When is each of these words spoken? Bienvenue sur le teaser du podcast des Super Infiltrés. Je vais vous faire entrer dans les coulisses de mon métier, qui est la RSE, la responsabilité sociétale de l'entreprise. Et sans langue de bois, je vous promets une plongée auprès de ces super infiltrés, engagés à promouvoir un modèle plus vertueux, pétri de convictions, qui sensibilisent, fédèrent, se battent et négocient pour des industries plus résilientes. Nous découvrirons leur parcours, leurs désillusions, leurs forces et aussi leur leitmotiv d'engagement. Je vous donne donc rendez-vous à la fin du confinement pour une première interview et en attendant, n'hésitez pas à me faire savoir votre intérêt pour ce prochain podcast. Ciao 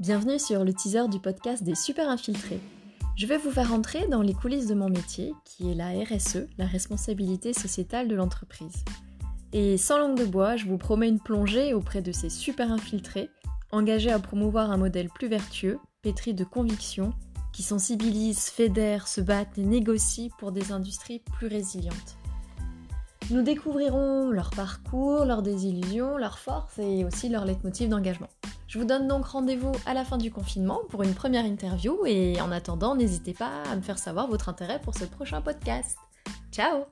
Bienvenue 0.00 0.38
sur 0.38 0.64
le 0.64 0.72
teaser 0.72 1.08
du 1.08 1.18
podcast 1.18 1.64
des 1.64 1.74
Super 1.74 2.08
Infiltrés. 2.08 2.60
Je 3.16 3.26
vais 3.26 3.36
vous 3.36 3.50
faire 3.50 3.72
entrer 3.72 4.06
dans 4.06 4.22
les 4.22 4.32
coulisses 4.32 4.68
de 4.68 4.74
mon 4.76 4.88
métier, 4.88 5.34
qui 5.44 5.72
est 5.72 5.74
la 5.74 5.88
RSE, 5.88 6.46
la 6.56 6.66
responsabilité 6.66 7.52
sociétale 7.52 8.06
de 8.06 8.14
l'entreprise. 8.14 8.84
Et 9.52 9.76
sans 9.76 9.98
langue 9.98 10.16
de 10.16 10.24
bois, 10.24 10.54
je 10.54 10.66
vous 10.66 10.78
promets 10.78 11.08
une 11.08 11.18
plongée 11.18 11.74
auprès 11.74 12.00
de 12.00 12.12
ces 12.12 12.30
super 12.30 12.70
infiltrés, 12.70 13.28
engagés 13.72 14.12
à 14.12 14.20
promouvoir 14.20 14.70
un 14.70 14.76
modèle 14.76 15.08
plus 15.08 15.26
vertueux, 15.26 15.80
pétri 16.02 16.32
de 16.32 16.44
convictions, 16.44 17.12
qui 17.52 17.64
sensibilisent, 17.64 18.50
fédèrent, 18.50 19.08
se 19.08 19.20
battent 19.20 19.58
et 19.58 19.64
négocient 19.64 20.30
pour 20.38 20.52
des 20.52 20.70
industries 20.70 21.24
plus 21.38 21.48
résilientes. 21.48 22.16
Nous 23.32 23.42
découvrirons 23.42 24.30
leur 24.30 24.50
parcours, 24.50 25.24
leurs 25.24 25.42
désillusions, 25.42 26.16
leurs 26.18 26.38
forces 26.38 26.78
et 26.78 27.04
aussi 27.04 27.28
leur 27.28 27.44
leitmotiv 27.44 27.88
d'engagement. 27.88 28.28
Je 28.68 28.78
vous 28.78 28.84
donne 28.84 29.08
donc 29.08 29.24
rendez-vous 29.24 29.72
à 29.86 29.94
la 29.94 30.04
fin 30.04 30.18
du 30.18 30.30
confinement 30.30 30.80
pour 30.90 31.02
une 31.02 31.14
première 31.14 31.46
interview 31.46 32.04
et 32.06 32.40
en 32.40 32.52
attendant, 32.52 32.94
n'hésitez 32.94 33.32
pas 33.32 33.62
à 33.70 33.74
me 33.74 33.80
faire 33.80 33.98
savoir 33.98 34.28
votre 34.28 34.50
intérêt 34.50 34.78
pour 34.80 34.94
ce 34.94 35.04
prochain 35.04 35.40
podcast. 35.40 35.98
Ciao 36.52 36.84